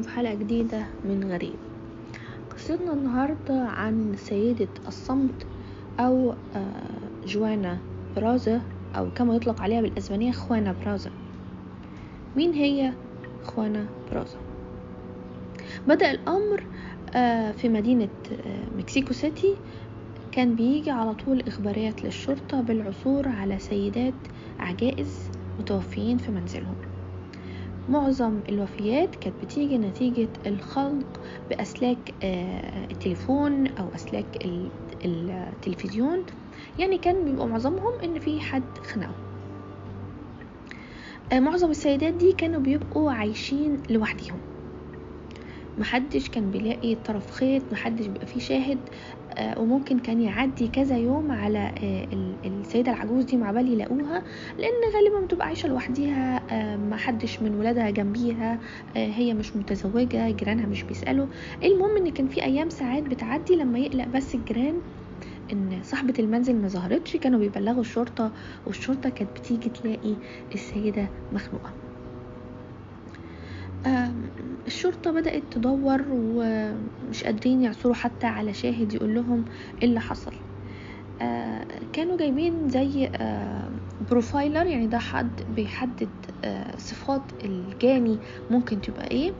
بكم 0.00 0.08
في 0.08 0.14
حلقة 0.16 0.34
جديدة 0.34 0.86
من 1.04 1.32
غريب. 1.32 1.54
قصتنا 2.50 2.92
النهاردة 2.92 3.60
عن 3.68 4.14
سيدة 4.16 4.68
الصمت 4.88 5.46
أو 6.00 6.34
آه، 6.56 7.26
جوانا 7.26 7.78
برازا 8.16 8.60
أو 8.96 9.10
كما 9.10 9.34
يطلق 9.36 9.62
عليها 9.62 9.80
بالأسبانية 9.80 10.32
خوانا 10.32 10.74
برازا 10.84 11.10
مين 12.36 12.52
هي 12.52 12.92
خوانا 13.44 13.86
برازا؟ 14.12 14.38
بدأ 15.86 16.10
الأمر 16.10 16.64
آه، 17.14 17.52
في 17.52 17.68
مدينة 17.68 18.08
آه، 18.32 18.78
مكسيكو 18.78 19.12
سيتي. 19.12 19.56
كان 20.32 20.54
بيجي 20.54 20.90
على 20.90 21.14
طول 21.14 21.42
إخباريات 21.46 22.04
للشرطة 22.04 22.60
بالعثور 22.60 23.28
على 23.28 23.58
سيدات 23.58 24.14
عجائز 24.58 25.30
متوفيين 25.58 26.18
في 26.18 26.32
منزلهم. 26.32 26.89
معظم 27.90 28.42
الوفيات 28.48 29.16
كانت 29.16 29.42
بتيجي 29.42 29.78
نتيجة 29.78 30.32
الخلق 30.46 31.20
بأسلاك 31.50 32.16
آه، 32.24 32.88
التليفون 32.90 33.66
أو 33.78 33.94
أسلاك 33.94 34.36
التلفزيون. 35.04 36.26
يعني 36.78 36.98
كان 36.98 37.24
بيبقى 37.24 37.46
معظمهم 37.46 37.92
إن 38.04 38.20
في 38.20 38.40
حد 38.40 38.78
خنقه 38.84 39.20
آه، 41.32 41.40
معظم 41.40 41.70
السيدات 41.70 42.14
دي 42.14 42.32
كانوا 42.32 42.60
بيبقوا 42.60 43.12
عايشين 43.12 43.82
لوحديهم. 43.90 44.40
محدش 45.78 46.28
كان 46.28 46.50
بيلاقي 46.50 46.94
طرف 46.94 47.30
خيط 47.30 47.72
محدش 47.72 48.06
بيبقى 48.06 48.26
فيه 48.26 48.40
شاهد 48.40 48.88
آه، 49.38 49.58
وممكن 49.60 49.98
كان 49.98 50.20
يعدي 50.20 50.68
كذا 50.68 50.98
يوم 50.98 51.32
على 51.32 51.58
آه، 51.82 52.08
السيدة 52.48 52.92
العجوز 52.92 53.24
دي 53.24 53.36
مع 53.36 53.50
بال 53.50 53.68
يلاقوها 53.72 54.24
لأن 54.58 54.70
غالبا 54.94 55.26
بتبقى 55.26 55.46
عايشة 55.46 55.68
لوحديها 55.68 56.46
آه، 56.50 56.76
محدش 56.76 57.42
من 57.42 57.54
ولادها 57.54 57.90
جنبيها 57.90 58.60
هي 58.96 59.34
مش 59.34 59.56
متزوجة 59.56 60.30
جيرانها 60.30 60.66
مش 60.66 60.82
بيسألوا. 60.82 61.26
المهم 61.64 61.96
إن 61.96 62.10
كان 62.12 62.28
في 62.28 62.42
أيام 62.44 62.70
ساعات 62.70 63.02
بتعدي 63.02 63.56
لما 63.56 63.78
يقلق 63.78 64.06
بس 64.08 64.34
الجيران 64.34 64.82
إن 65.52 65.80
صاحبة 65.82 66.14
المنزل 66.18 66.56
ما 66.56 66.68
ظهرتش 66.68 67.16
كانوا 67.16 67.38
بيبلغوا 67.38 67.80
الشرطة 67.80 68.32
والشرطة 68.66 69.08
كانت 69.10 69.30
بتيجي 69.38 69.70
تلاقي 69.70 70.16
السيدة 70.54 71.08
مخنوقة. 71.32 71.89
الشرطة 74.66 75.10
بدأت 75.12 75.52
تدور 75.52 76.04
ومش 76.10 77.24
قادرين 77.24 77.62
يعثروا 77.62 77.94
حتى 77.94 78.26
على 78.26 78.54
شاهد 78.54 78.94
يقول 78.94 79.14
لهم 79.14 79.44
إيه 79.82 79.88
اللي 79.88 80.00
حصل. 80.00 80.32
آه، 81.20 81.66
كانوا 81.92 82.16
جايبين 82.16 82.68
زي 82.68 83.10
profiler 84.00 84.66
يعني 84.66 84.86
ده 84.86 84.98
حد 84.98 85.42
بيحدد 85.48 86.08
آه، 86.44 86.76
صفات 86.76 87.22
الجاني 87.44 88.20
ممكن 88.50 88.80
تبقى 88.80 89.10
إيه. 89.10 89.32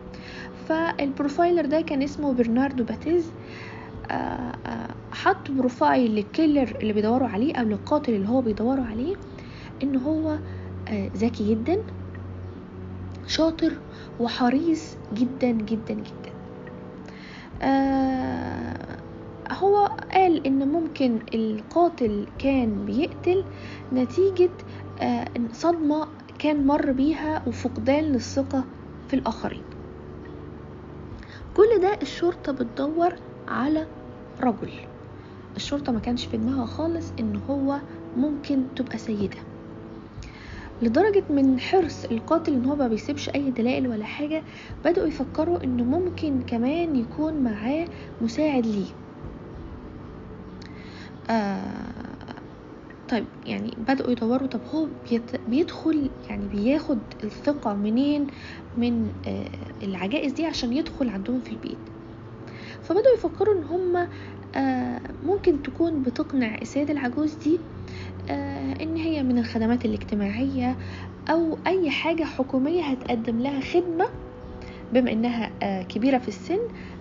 فال 0.52 0.75
profiler 0.75 1.66
ده 1.66 1.80
كان 1.80 2.02
اسمه 2.02 2.34
برناردو 2.34 2.84
باتيز. 2.84 3.34
آه، 4.10 4.94
حط 5.12 5.50
profile 5.50 6.10
لل 6.14 6.30
killer 6.30 6.76
اللي 6.82 6.92
بيدوروا 6.92 7.28
عليه 7.28 7.54
أو 7.54 7.64
للقاتل 7.64 8.14
اللي 8.14 8.28
هو 8.28 8.40
بيدوروا 8.42 8.84
عليه 8.84 9.14
إن 9.82 9.96
هو 9.96 10.38
ذكي 11.16 11.54
جدا. 11.54 11.99
شاطر 13.30 13.82
وحريص 14.18 14.96
جدا 15.12 15.50
جدا 15.50 15.94
جدا. 15.94 16.30
آه 17.62 18.96
هو 19.52 19.86
قال 20.14 20.46
إن 20.46 20.68
ممكن 20.68 21.26
القاتل 21.34 22.26
كان 22.38 22.84
بيقتل 22.84 23.44
نتيجة 23.92 24.56
آه 24.98 25.24
صدمة 25.52 26.08
كان 26.38 26.66
مر 26.66 26.92
بيها 26.92 27.48
وفقدان 27.48 28.04
للثقة 28.04 28.68
في 29.08 29.16
الآخرين. 29.16 29.64
كل 31.54 31.80
ده 31.82 31.98
الشرطة 32.02 32.52
بتدور 32.52 33.14
على 33.48 33.86
رجل. 34.40 34.72
الشرطة 35.56 35.92
ما 35.92 36.00
كانش 36.00 36.26
في 36.26 36.36
دماغها 36.36 36.66
خالص 36.66 37.12
إن 37.20 37.36
هو 37.36 37.80
ممكن 38.16 38.74
تبقى 38.74 38.98
سيدة. 38.98 39.49
لدرجة 40.82 41.24
من 41.30 41.60
حرص 41.60 42.04
القاتل 42.04 42.52
إن 42.54 42.64
هو 42.64 42.76
ما 42.76 42.88
بيسيبش 42.88 43.28
أي 43.28 43.50
دلائل 43.50 43.88
ولا 43.88 44.04
حاجة 44.04 44.42
بدأوا 44.84 45.06
يفكروا 45.06 45.64
إنه 45.64 45.84
ممكن 45.84 46.40
كمان 46.42 46.96
يكون 46.96 47.34
معاه 47.34 47.86
مساعد 48.20 48.66
ليه. 48.66 48.86
آه 51.30 51.64
طيب 53.08 53.24
يعني 53.46 53.70
بدأوا 53.88 54.10
يدوروا 54.10 54.48
طب 54.48 54.60
هو 54.74 54.86
بيدخل 55.48 56.10
يعني 56.30 56.48
بياخد 56.48 56.98
الثقة 57.24 57.74
منين؟ 57.74 58.26
من 58.78 59.08
آه 59.26 59.84
العجائز 59.84 60.32
دي 60.32 60.46
عشان 60.46 60.72
يدخل 60.72 61.08
عندهم 61.08 61.40
في 61.40 61.50
البيت. 61.52 61.78
فبدأوا 62.82 63.14
يفكروا 63.14 63.54
إن 63.54 63.64
هم 63.64 64.08
آه 64.54 65.00
ممكن 65.26 65.62
تكون 65.62 66.02
بتقنع 66.02 66.58
السيدة 66.62 66.92
العجوز 66.92 67.34
دي 67.34 67.58
آه، 68.30 68.49
إن 68.72 68.96
هي 68.96 69.22
من 69.22 69.38
الخدمات 69.38 69.84
الاجتماعية 69.84 70.78
أو 71.30 71.62
أي 71.66 71.90
حاجة 71.90 72.24
حكومية 72.24 72.82
هتقدم 72.84 73.40
لها 73.40 73.60
خدمة 73.60 74.04
بما 74.92 75.12
إنها 75.12 75.56
آه، 75.62 75.82
كبيرة 75.82 76.18
في 76.18 76.28
السن 76.28 76.58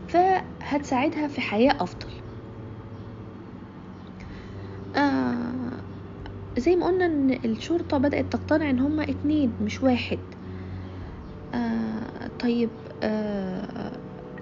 فهتساعدها 0.07 1.27
في 1.27 1.41
حياة 1.41 1.77
أفضل. 1.83 2.09
آه، 4.95 5.81
زي 6.57 6.75
ما 6.75 6.85
قلنا 6.85 7.05
إن 7.05 7.31
الشرطة 7.45 7.97
بدأت 7.97 8.31
تقتنع 8.33 8.69
إن 8.69 8.79
هما 8.79 9.03
اتنين 9.03 9.57
مش 9.61 9.83
واحد. 9.83 10.19
طيب 12.39 12.69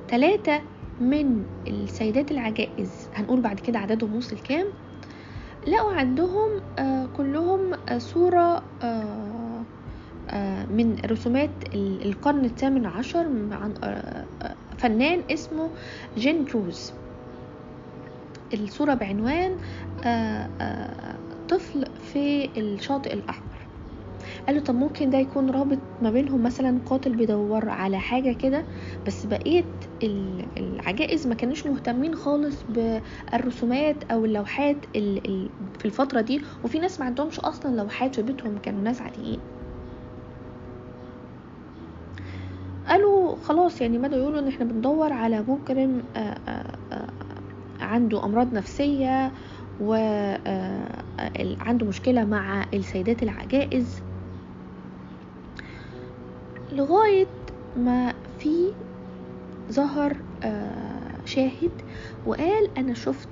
ثلاثة 0.08 0.62
من 1.00 1.46
السيدات 1.68 2.32
العجائز. 2.32 3.10
هنقول 3.14 3.42
بعد 3.42 3.60
كده 3.60 3.80
عددهم 3.80 4.16
وصل 4.16 4.38
كام؟ 4.40 4.87
لقوا 5.68 5.94
عندهم 5.94 6.50
آه، 6.80 7.06
كلهم 7.06 7.74
آه، 7.90 7.98
صورة 7.98 8.64
آه، 8.82 9.66
من 10.70 10.98
رسومات 11.06 11.50
القرن 11.76 12.46
الثامن 12.46 12.86
عشر 12.86 13.28
عن 13.52 13.74
فنان 14.78 15.24
اسمه 15.32 15.70
جين 16.18 16.46
كروز. 16.46 16.94
الصورة 18.54 18.94
بعنوان 18.94 19.52
طفل 21.48 21.86
في 22.14 22.50
الشاطئ 22.58 23.14
الأحمر. 23.14 23.58
قالوا 24.48 24.62
طب 24.62 24.76
ممكن 24.76 25.10
ده 25.10 25.18
يكون 25.18 25.50
رابط 25.50 25.78
ما 26.02 26.12
بينهم؟ 26.12 26.44
مثلا 26.44 26.80
قاتل 26.86 27.16
بيدور 27.16 27.70
على 27.70 28.00
حاجة 28.00 28.34
كده 28.34 28.64
بس 29.08 29.26
بقية 29.26 29.64
العجائز 30.04 31.28
ما 31.28 31.36
كانوش 31.36 31.66
مهتمين 31.66 32.16
خالص 32.16 32.56
بالرسومات 32.70 34.04
أو 34.12 34.26
اللوحات 34.26 34.76
في 35.78 35.86
الفترة 35.86 36.22
دي 36.22 36.42
وفي 36.64 36.80
ناس 36.80 37.00
ما 37.00 37.06
عندهمش 37.06 37.40
أصلا 37.40 37.76
لوحات 37.76 38.16
في 38.16 38.22
بيتهم 38.22 38.58
كانوا 38.58 38.82
ناس 38.82 39.02
عاديين. 39.02 39.40
قالوا 42.88 43.36
خلاص 43.36 43.82
يعني 43.82 43.98
بدأوا 43.98 44.22
يقولوا 44.22 44.40
إن 44.40 44.48
إحنا 44.48 44.66
بندور 44.66 45.14
على 45.14 45.46
مجرم 45.48 46.04
عنده 47.80 48.24
أمراض 48.26 48.54
نفسية 48.54 49.34
وعنده 49.80 51.86
مشكلة 51.88 52.26
مع 52.26 52.66
السيدات 52.74 53.24
العجائز. 53.24 54.00
لغاية 56.72 57.28
ما 57.76 58.14
في 58.40 58.72
ظهر 59.72 60.16
آه، 60.44 61.26
شاهد 61.26 61.72
وقال 62.26 62.78
أنا 62.78 62.94
شفت 62.94 63.30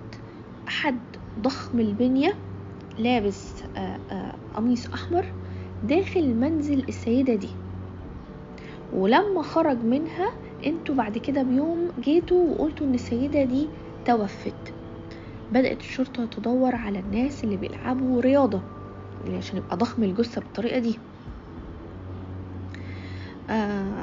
حد 0.67 0.99
ضخم 1.41 1.79
البنية 1.79 2.33
لابس 2.99 3.53
آه، 3.77 3.97
آه، 4.11 4.35
قميص 4.55 4.93
أحمر 4.93 5.25
داخل 5.83 6.33
منزل 6.35 6.83
السيدة 6.89 7.35
دي 7.35 7.49
ولما 8.93 9.41
خرج 9.41 9.77
منها 9.83 10.31
أنتوا 10.65 10.95
بعد 10.95 11.17
كده 11.17 11.43
بيوم 11.43 11.87
جيتوا 11.99 12.49
وقلتوا 12.49 12.87
إن 12.87 12.93
السيدة 12.93 13.43
دي 13.43 13.67
توفت 14.05 14.73
بدأت 15.51 15.79
الشرطة 15.79 16.25
تدور 16.25 16.75
على 16.75 16.99
الناس 16.99 17.43
اللي 17.43 17.57
بيلعبوا 17.57 18.21
رياضة 18.21 18.61
عشان 19.37 19.57
يبقى 19.57 19.77
ضخم 19.77 20.03
الجثة 20.03 20.41
بالطريقة 20.41 20.79
دي 20.79 20.97
آه. 23.49 23.94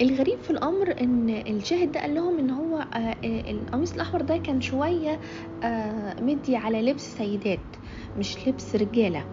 الغريب 0.00 0.38
في 0.38 0.50
الأمر 0.50 0.94
إن 1.00 1.30
الشاهد 1.30 1.92
ده 1.92 2.00
قال 2.00 2.14
لهم 2.14 2.38
إن 2.38 2.50
هو 2.50 2.78
آه، 2.94 3.16
القميص 3.24 3.92
الأحمر 3.92 4.22
ده 4.22 4.36
كان 4.36 4.60
شوية 4.60 5.20
مدي 6.20 6.56
على 6.56 6.82
لبس 6.82 7.16
سيدات 7.16 7.58
مش 8.18 8.48
لبس 8.48 8.76
رجالة. 8.76 9.24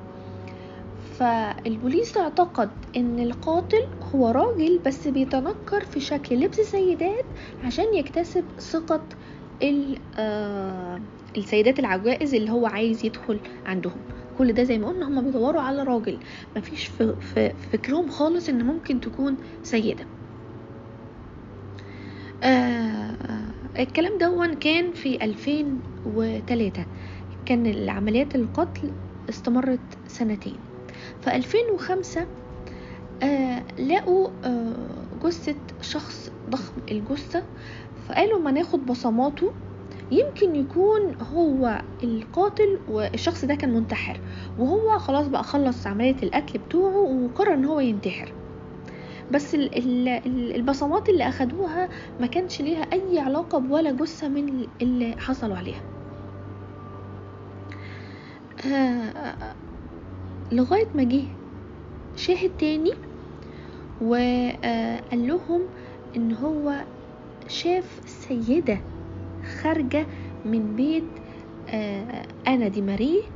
فالبوليس 1.14 2.18
اعتقد 2.18 2.70
إن 2.96 3.20
القاتل 3.20 3.86
هو 4.16 4.28
راجل 4.28 4.80
بس 4.86 5.08
بيتنكر 5.08 5.84
في 5.86 6.00
شكل 6.00 6.40
لبس 6.40 6.56
سيدات 6.60 7.26
عشان 7.64 7.86
يكتسب 7.96 8.44
ثقة 8.60 9.02
السيدات 11.38 11.80
العجائز 11.80 12.34
اللي 12.34 12.52
هو 12.52 12.66
عايز 12.66 13.06
يدخل 13.06 13.40
عندهم. 13.66 14.02
كل 14.38 14.54
ده 14.54 14.64
زي 14.64 14.78
ما 14.78 14.88
قلنا 14.88 15.08
هما 15.08 15.22
بيدوروا 15.22 15.62
على 15.62 15.84
راجل. 15.84 16.18
مفيش 16.58 16.86
في, 16.86 17.16
فكرهم 17.72 18.10
خالص 18.10 18.50
إن 18.50 18.66
ممكن 18.66 19.02
تكون 19.02 19.38
سيدة. 19.64 20.04
آه 20.04 20.23
الكلام 23.80 24.18
دون 24.22 24.54
كان 24.54 24.92
في 24.94 25.24
2003 25.24 26.86
كان 27.46 27.66
العمليات 27.68 28.36
القتل 28.36 28.96
استمرت 29.30 29.98
سنتين. 30.08 30.60
في 31.22 31.36
2005 31.36 32.28
آه 33.24 33.66
لقوا 33.80 34.30
آه 34.44 35.08
جثة 35.24 35.56
شخص 35.82 36.30
ضخم 36.50 36.82
الجثة. 36.92 37.44
فقالوا 37.96 38.40
ما 38.40 38.52
ناخد 38.52 38.86
بصماته. 38.86 39.54
يمكن 40.12 40.56
يكون 40.56 41.16
هو 41.22 41.82
القاتل 42.04 42.80
والشخص 42.88 43.46
ده 43.46 43.56
كان 43.56 43.74
منتحر. 43.74 44.20
وهو 44.58 44.98
خلاص 45.00 45.28
بقى 45.28 45.44
خلص 45.44 45.88
عملية 45.88 46.16
القتل 46.24 46.60
بتوعه 46.60 46.98
وقرر 46.98 47.54
إن 47.54 47.66
هو 47.66 47.80
ينتحر. 47.80 48.34
بس 49.30 49.56
البصمات 49.56 51.10
اللي 51.10 51.28
أخدوها 51.30 51.90
ما 52.20 52.28
كانش 52.28 52.62
ليها 52.62 52.82
أي 52.82 53.20
علاقة 53.20 53.58
بولا 53.60 53.92
جثة 53.92 54.28
من 54.30 54.68
اللي 54.82 55.16
حصلوا 55.20 55.58
عليها. 55.58 55.82
آه 58.66 59.56
لغاية 60.52 60.88
ما 60.96 61.04
جه 61.04 61.24
شاهد 62.16 62.50
تاني 62.50 62.92
وقال 64.00 65.28
لهم 65.28 65.70
إن 66.18 66.32
هو 66.34 66.86
شاف 67.48 68.00
سيدة 68.06 68.80
خارجة 69.62 70.08
من 70.46 70.76
بيت 70.76 71.20
أنا 72.48 72.68
دي 72.68 72.82
ماري 72.82 73.34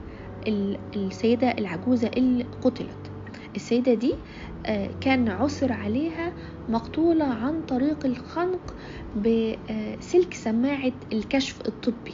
السيدة 0.96 1.52
العجوزة 1.52 2.08
اللي 2.18 2.44
قتلت. 2.62 3.07
السيدة 3.56 3.94
دي 3.94 4.16
كان 5.02 5.30
عثر 5.30 5.74
عليها 5.74 6.34
مقتولة 6.70 7.26
عن 7.26 7.62
طريق 7.62 8.06
الخنق 8.06 8.76
بسلك 9.16 10.34
سماعة 10.34 10.92
الكشف 11.14 11.62
الطبي. 11.68 12.14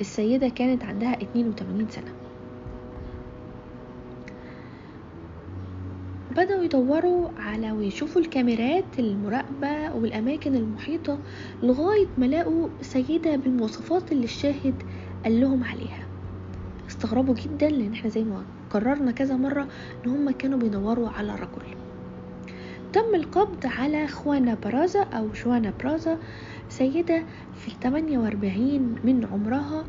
السيدة 0.00 0.48
كانت 0.48 0.84
عندها 0.84 1.22
82 1.22 1.88
سنة. 1.88 2.12
بدأوا 6.36 6.64
يدوروا 6.64 7.28
على 7.38 7.72
ويشوفوا 7.72 8.20
الكاميرات 8.22 8.84
المراقبة 8.98 9.94
والأماكن 9.94 10.54
المحيطة 10.54 11.18
لغاية 11.62 12.06
ما 12.18 12.26
لقوا 12.26 12.68
سيدة 12.82 13.36
بالمواصفات 13.36 14.12
اللي 14.12 14.24
الشاهد 14.24 14.74
قال 15.24 15.40
لهم 15.40 15.64
عليها. 15.64 16.06
استغربوا 16.88 17.34
جدا 17.34 17.68
لأن 17.68 17.92
إحنا 17.92 18.10
زي 18.10 18.24
ما 18.24 18.44
قررنا 18.70 19.10
كذا 19.10 19.36
مرة 19.36 19.68
إن 20.06 20.10
هم 20.10 20.30
كانوا 20.30 20.58
بيدوروا 20.58 21.08
على 21.08 21.34
رجل. 21.34 21.76
تم 22.92 23.14
القبض 23.14 23.66
على 23.66 24.06
خوانا 24.06 24.56
برازا 24.64 25.02
أو 25.02 25.32
شوانا 25.32 25.72
برازا 25.80 26.18
سيدة 26.68 27.22
في 27.54 27.70
48 27.82 28.96
من 29.04 29.26
عمرها 29.32 29.84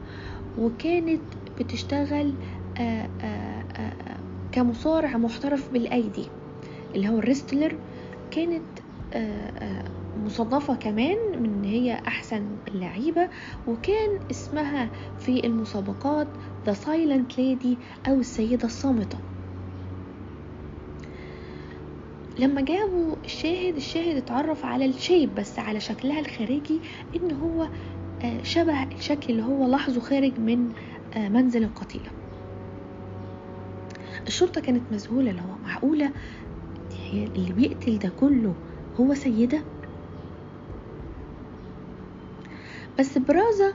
وكانت 0.60 1.22
بتشتغل 1.60 2.34
آآ 2.78 3.08
آآ 3.22 3.64
كمصارع 4.52 5.18
محترف 5.18 5.74
بالأيدي 5.74 6.26
اللي 6.96 7.10
هو 7.10 7.20
الريستلر 7.20 7.76
كانت 8.32 8.64
مصنفة 10.20 10.76
كمان 10.76 11.16
من 11.44 11.64
هي 11.66 11.94
أحسن 12.08 12.58
اللعيبة 12.68 13.30
وكان 13.68 14.20
اسمها 14.32 14.92
في 15.18 15.46
المسابقات 15.46 16.28
The 16.70 16.74
Silent 16.74 17.34
Lady 17.38 17.78
أو 18.08 18.20
السيدة 18.20 18.66
الصامتة. 18.66 19.20
لما 22.40 22.62
جابوا 22.62 23.16
الشاهد 23.26 23.76
الشاهد 23.76 24.16
اتعرف 24.18 24.66
على 24.66 24.86
الشيب 24.86 25.36
بس 25.36 25.60
على 25.60 25.80
شكلها 25.80 26.20
الخارجي 26.20 26.82
إن 27.16 27.32
هو 27.32 27.68
شبه 28.44 28.84
الشكل 28.84 29.34
اللي 29.34 29.44
هو 29.44 29.68
لاحظه 29.72 30.02
خارج 30.02 30.40
من 30.40 30.70
منزل 31.18 31.64
القتيلة 31.64 32.12
الشرطة 34.28 34.62
كانت 34.62 34.92
مذهولة 34.92 35.32
اللي 35.32 35.42
هو 35.42 35.58
معقولة 35.64 36.12
اللي 37.14 37.54
بيقتل 37.54 38.00
ده 38.00 38.10
كله 38.10 38.54
هو 38.96 39.14
سيدة؟ 39.14 39.64
بس 43.00 43.18
برازا 43.18 43.74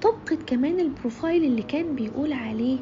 طبقت 0.00 0.42
كمان 0.46 0.80
البروفايل 0.80 1.44
اللي 1.44 1.62
كان 1.62 1.94
بيقول 1.94 2.32
عليه 2.32 2.78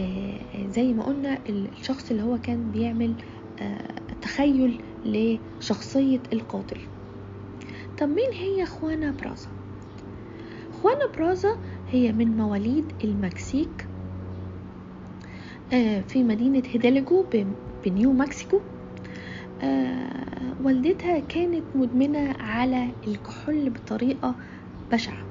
آه 0.00 0.68
زي 0.68 0.92
ما 0.92 1.02
قلنا 1.04 1.38
الشخص 1.48 2.10
اللي 2.10 2.22
هو 2.22 2.38
كان 2.38 2.70
بيعمل 2.70 3.14
آه 3.60 3.94
تخيل 4.22 4.82
لشخصية 5.04 6.22
القاتل. 6.32 6.80
طب 7.98 8.08
مين 8.08 8.32
هي 8.32 8.66
خوانا 8.66 9.10
برازا؟ 9.10 9.48
خوانا 10.72 11.06
برازا 11.16 11.56
هي 11.90 12.12
من 12.12 12.36
مواليد 12.36 12.92
المكسيك 13.04 13.86
آه 15.72 16.00
في 16.00 16.22
مدينة 16.22 16.62
هيدالجو 16.66 17.24
بنيو 17.84 18.12
مكسيكو. 18.12 18.60
والدتها 20.64 21.20
كانت 21.20 21.64
مدمنة 21.74 22.32
على 22.40 22.88
الكحول 23.06 23.70
بطريقة 23.70 24.34
بشعة 24.92 25.26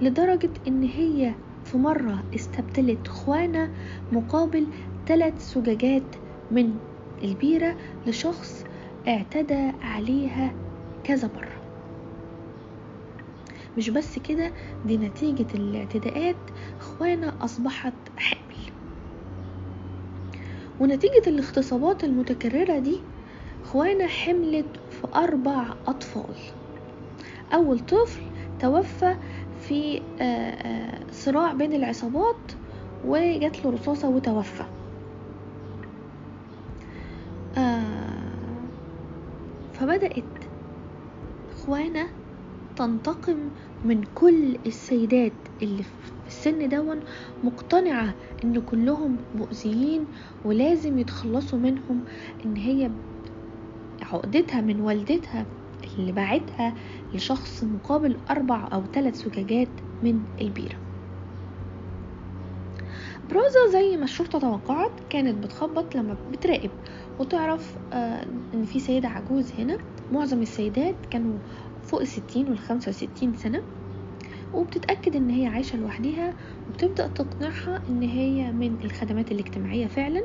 لدرجة 0.00 0.52
إن 0.66 0.82
هي 0.82 1.34
في 1.64 1.76
مرة 1.76 2.24
استبدلت 2.34 3.08
خوانا 3.08 3.70
مقابل 4.12 4.72
ثلاث 5.06 5.54
زجاجات 5.58 6.16
من 6.50 6.78
البيرة 7.22 7.76
لشخص 8.06 8.64
اعتدى 9.08 9.72
عليها 9.82 10.54
كذا 11.04 11.28
مرة. 11.34 11.60
مش 13.76 13.90
بس 13.90 14.18
كده 14.18 14.54
دي 14.84 14.96
نتيجة 14.98 15.54
الاعتداءات 15.54 16.50
خوانا 16.78 17.44
أصبحت 17.44 17.94
حامل. 18.16 18.70
ونتيجة 20.80 21.22
الاغتصابات 21.26 22.04
المتكررة 22.04 22.78
دي 22.78 23.08
خوانا 23.62 24.06
حملت 24.06 24.80
في 24.90 25.08
أربع 25.14 25.74
أطفال. 25.86 26.36
أول 27.52 27.78
طفل 27.80 28.29
توفى 28.60 29.14
في 29.60 30.02
صراع 31.12 31.52
بين 31.52 31.72
العصابات 31.72 32.52
وجات 33.04 33.64
له 33.64 33.70
رصاصة 33.70 34.08
وتوفى. 34.08 34.64
فبدأت 39.72 40.24
خوانا 41.56 42.06
تنتقم 42.76 43.50
من 43.84 44.02
كل 44.14 44.56
السيدات 44.66 45.32
اللي 45.62 45.82
في 45.82 46.12
السن 46.26 46.68
دون 46.68 47.00
مقتنعة 47.44 48.14
إن 48.44 48.60
كلهم 48.60 49.16
مؤذيين 49.34 50.06
ولازم 50.44 50.98
يتخلصوا 50.98 51.58
منهم 51.58 52.04
إن 52.44 52.56
هي 52.56 52.90
عقدتها 54.02 54.60
من 54.60 54.80
والدتها 54.80 55.46
اللي 56.00 56.12
باعتها 56.12 56.74
لشخص 57.14 57.64
مقابل 57.64 58.24
أربع 58.30 58.68
أو 58.72 58.86
ثلاث 58.86 59.14
زجاجات 59.14 59.80
من 60.02 60.26
البيرة. 60.40 60.80
برازا 63.24 63.72
زي 63.72 63.96
ما 63.96 64.04
الشرطة 64.04 64.38
توقعت 64.38 65.00
كانت 65.10 65.44
بتخبط 65.44 65.94
لما 65.96 66.14
بتراقب 66.14 66.70
وتعرف 67.18 67.78
آه 67.92 68.22
إن 68.54 68.64
في 68.64 68.80
سيدة 68.80 69.08
عجوز 69.08 69.52
هنا. 69.52 69.78
معظم 70.10 70.42
السيدات 70.42 71.06
كانوا 71.06 71.40
فوق 71.82 72.00
الستين 72.00 72.48
والخمسة 72.48 72.88
وستين 72.90 73.34
سنة. 73.34 73.79
وبتتأكد 74.52 75.16
إن 75.16 75.30
هي 75.30 75.46
عايشة 75.46 75.78
لوحدها 75.78 76.34
وبتبدأ 76.68 77.06
تقنعها 77.06 77.82
إن 77.88 78.02
هي 78.02 78.52
من 78.52 78.84
الخدمات 78.84 79.32
الاجتماعية 79.32 79.86
فعلا 79.86 80.20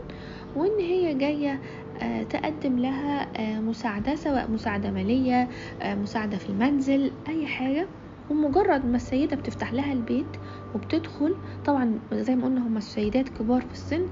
وإن 0.55 0.79
هي 0.81 1.13
جاية 1.13 1.61
آه 2.01 2.23
تقدم 2.23 2.79
لها 2.79 3.31
آه 3.37 3.59
مساعدة 3.59 4.15
سواء 4.15 4.51
مساعدة 4.51 4.91
مالية 4.91 5.49
مساعدة 5.83 6.37
في 6.37 6.49
المنزل 6.49 7.11
أي 7.27 7.47
حاجة. 7.47 7.87
ومجرد 8.29 8.85
ما 8.85 8.95
السيدة 8.95 9.35
بتفتح 9.35 9.73
لها 9.73 9.93
البيت 9.93 10.37
وبتدخل 10.73 11.35
طبعا 11.65 11.99
زي 12.13 12.35
ما 12.35 12.45
قلنا 12.45 12.67
هما 12.67 12.77
السيدات 12.77 13.29
كبار 13.29 13.61
في 13.61 13.73
السن 13.73 14.05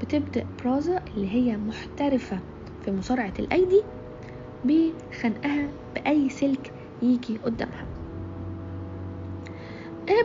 بتبدأ 0.00 0.44
برازا 0.64 1.04
اللي 1.16 1.28
هي 1.34 1.56
محترفة 1.56 2.38
في 2.84 2.90
مصارعة 2.90 3.32
الأيدي 3.38 3.82
بخنقها 4.64 5.68
بأي 5.94 6.28
سلك 6.30 6.72
يجي 7.02 7.36
قدامها. 7.38 7.99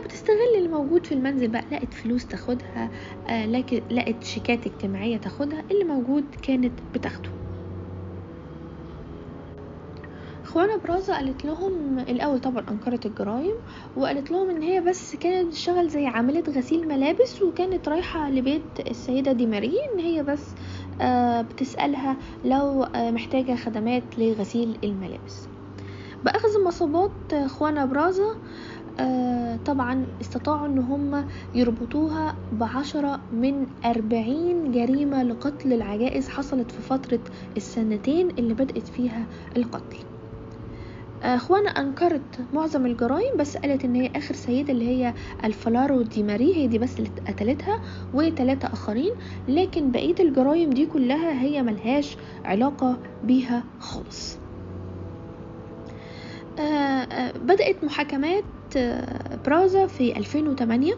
بتستغل 0.04 0.36
اللي 0.58 0.68
موجود 0.68 1.06
في 1.06 1.12
المنزل 1.14 1.48
بقى. 1.48 1.64
لقت 1.72 1.94
فلوس 1.94 2.26
تاخدها 2.26 2.90
آه 3.28 3.46
لقت 3.90 4.24
شيكات 4.24 4.66
اجتماعية 4.66 5.16
تاخدها 5.16 5.64
اللي 5.70 5.84
موجود 5.84 6.24
كانت 6.42 6.72
بتاخده. 6.94 7.28
خوانة 10.44 10.76
برازا 10.84 11.14
قالت 11.14 11.44
لهم 11.44 11.98
الأول 11.98 12.38
طبعا 12.40 12.64
أنكرت 12.70 13.06
الجرائم 13.06 13.54
وقالت 13.96 14.30
لهم 14.30 14.50
إن 14.50 14.62
هي 14.62 14.80
بس 14.80 15.16
كانت 15.16 15.48
بتشتغل 15.48 15.88
زي 15.88 16.06
عاملة 16.06 16.42
غسيل 16.56 16.88
ملابس 16.88 17.42
وكانت 17.42 17.88
رايحة 17.88 18.30
لبيت 18.30 18.62
السيدة 18.90 19.32
دي 19.32 19.46
ماري 19.46 19.74
إن 19.94 20.00
هي 20.00 20.22
بس 20.22 20.54
آه، 21.00 21.40
بتسألها 21.42 22.16
لو 22.44 22.82
آه، 22.82 23.10
محتاجة 23.10 23.54
خدمات 23.56 24.18
لغسيل 24.18 24.78
الملابس. 24.84 25.46
بأخذ 26.24 26.48
مصابات 26.66 27.34
خوانة 27.46 27.84
برازا 27.84 28.22
آه، 28.22 28.36
طبعا 29.64 30.06
استطاعوا 30.20 30.66
إن 30.66 30.78
هم 30.78 31.26
يربطوها 31.54 32.34
بعشرة 32.52 33.20
من 33.32 33.66
أربعين 33.84 34.70
جريمة 34.72 35.22
لقتل 35.22 35.72
العجائز 35.72 36.28
حصلت 36.28 36.70
في 36.70 36.82
فترة 36.82 37.20
السنتين 37.56 38.30
اللي 38.30 38.54
بدأت 38.54 38.88
فيها 38.88 39.26
القتل. 39.56 39.96
أخوانا 41.22 41.70
أنكرت 41.70 42.46
معظم 42.52 42.86
الجرائم 42.86 43.36
بس 43.38 43.56
قالت 43.56 43.84
إن 43.84 43.94
هي 43.94 44.10
آخر 44.16 44.34
سيدة 44.34 44.72
اللي 44.72 44.88
هي 44.88 45.14
الفلارو 45.44 46.02
دي 46.02 46.22
ماري 46.22 46.56
هي 46.56 46.66
دي 46.66 46.78
بس 46.78 46.98
اللي 46.98 47.10
قتلتها 47.28 47.80
وثلاثه 48.14 48.68
آخرين 48.72 49.12
لكن 49.48 49.90
بقية 49.90 50.14
الجرائم 50.20 50.70
دي 50.70 50.86
كلها 50.86 51.42
هي 51.42 51.62
ملهاش 51.62 52.16
علاقة 52.44 52.98
بيها 53.24 53.64
خالص. 53.80 54.38
آه، 56.58 56.62
آه، 56.62 57.32
بدأت 57.38 57.84
محاكمات 57.84 58.44
آه، 58.44 58.55
برازا 59.46 59.86
في 59.86 60.16
2008 60.16 60.94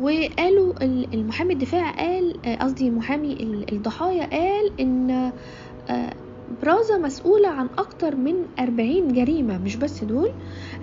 وقالوا 0.00 0.82
المحامي 0.82 1.52
الدفاع 1.52 1.90
قال 1.90 2.58
قصدي 2.60 2.90
محامي 2.90 3.64
الضحايا 3.72 4.26
قال 4.26 4.80
إن 4.80 5.32
برازا 6.62 6.98
مسؤولة 6.98 7.48
عن 7.48 7.68
أكتر 7.78 8.16
من 8.16 8.34
أربعين 8.58 9.08
جريمة 9.08 9.58
مش 9.58 9.76
بس 9.76 10.04
دول 10.04 10.30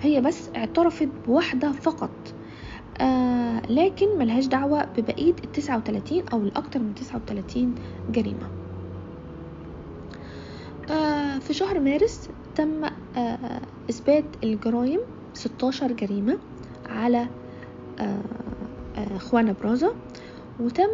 هي 0.00 0.20
بس 0.20 0.50
اعترفت 0.56 1.08
بواحدة 1.26 1.72
فقط. 1.72 2.10
آه 3.00 3.62
لكن 3.68 4.18
ملهاش 4.18 4.46
دعوة 4.46 4.84
ببقية 4.84 5.34
التسعة 5.44 5.76
وتلاتين 5.76 6.28
أو 6.28 6.42
الأكتر 6.42 6.80
من 6.80 6.94
تسعة 6.94 7.16
وتلاتين 7.16 7.74
جريمة. 8.10 8.46
آه 10.90 11.38
في 11.38 11.54
شهر 11.54 11.80
مارس 11.80 12.28
تم 12.54 12.84
آه 13.16 13.60
إثبات 13.90 14.24
الجرائم 14.44 15.00
16 15.34 15.92
جريمة 15.92 16.38
على 16.86 17.28
آه 17.98 18.20
آه 18.96 19.18
خوانا 19.18 19.54
برازا 19.62 19.94
وتم 20.60 20.88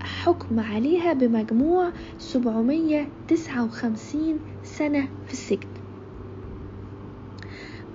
حكم 0.00 0.60
عليها 0.60 1.12
بمجموع 1.12 1.92
759 2.18 4.38
سنة 4.64 5.08
في 5.26 5.32
السجن. 5.32 5.68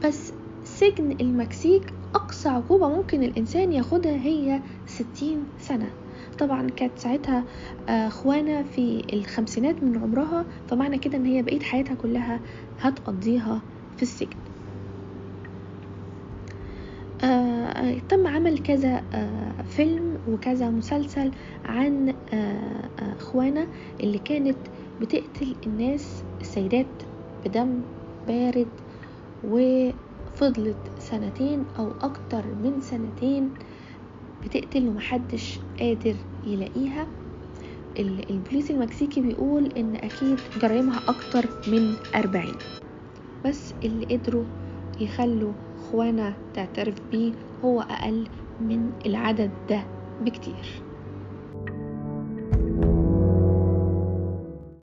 بس 0.03 0.33
سجن 0.63 1.11
المكسيك 1.21 1.93
أقصى 2.15 2.49
عقوبة 2.49 2.89
ممكن 2.89 3.23
الإنسان 3.23 3.73
ياخدها 3.73 4.15
هي 4.15 4.61
60 4.85 5.43
سنة. 5.59 5.89
طبعا 6.39 6.69
كانت 6.69 6.99
ساعتها 6.99 7.43
آه، 7.89 8.09
خوانة 8.09 8.63
في 8.63 9.03
الخمسينات 9.13 9.83
من 9.83 9.97
عمرها 9.97 10.45
فمعنى 10.67 10.97
كده 10.97 11.17
إن 11.17 11.25
هي 11.25 11.41
بقيت 11.41 11.63
حياتها 11.63 11.95
كلها 11.95 12.39
هتقضيها 12.79 13.61
في 13.99 14.03
السجن. 14.03 14.37
آه 17.23 17.99
تم 17.99 18.27
عمل 18.27 18.57
كذا 18.59 19.03
آه 19.13 19.61
فيلم 19.63 20.21
وكذا 20.25 20.69
مسلسل 20.69 21.31
عن 21.65 22.17
آه 22.33 23.15
خوانة 23.19 23.67
اللي 24.03 24.19
كانت 24.19 24.67
بتقتل 24.99 25.55
الناس 25.65 26.23
السيدات 26.41 27.03
بدم 27.45 27.83
بارد 28.27 28.71
وفضلت 29.43 30.91
سنتين 30.99 31.67
أو 31.79 31.91
أكتر 32.01 32.55
من 32.55 32.81
سنتين 32.81 33.53
بتقتل 34.41 34.87
ومحدش 34.87 35.59
قادر 35.79 36.15
يلاقيها. 36.43 37.07
البوليس 38.29 38.71
المكسيكي 38.71 39.21
بيقول 39.21 39.65
إن 39.77 39.95
أكيد 39.95 40.39
جرائمها 40.61 41.01
أكتر 41.09 41.45
من 41.67 41.95
أربعين. 42.15 42.55
بس 43.45 43.73
اللي 43.83 44.05
قدروا 44.11 44.47
يخلوا 44.99 45.55
اخوانا 45.77 46.43
تعترف 46.53 46.97
بيه 47.11 47.33
هو 47.65 47.81
أقل 47.81 48.27
من 48.59 48.93
العدد 49.05 49.59
ده 49.69 49.93
بكتير. 50.19 50.88